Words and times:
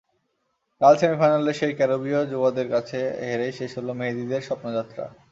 কাল 0.81 0.93
সেমিফাইনালে 1.01 1.51
সেই 1.59 1.73
ক্যারিবীয় 1.77 2.19
যুবাদের 2.31 2.67
কাছে 2.73 2.97
হেরেই 3.21 3.53
শেষ 3.59 3.71
হলো 3.77 3.91
মেহেদীদের 3.99 4.45
স্বপ্নযাত্রা। 4.47 5.05